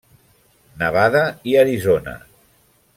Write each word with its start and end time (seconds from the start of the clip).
Nevada 0.79 1.21
i 1.51 1.55
Arizona. 1.67 2.19